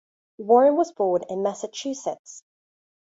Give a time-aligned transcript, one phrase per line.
[0.39, 2.43] Warren was born in Massachusetts.